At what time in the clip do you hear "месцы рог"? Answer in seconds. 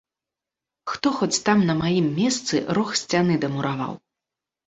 2.19-2.89